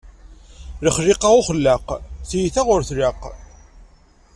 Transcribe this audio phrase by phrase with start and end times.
[0.85, 1.87] Lexliqa uxellaq,
[2.27, 3.21] tiyta ur tlaq.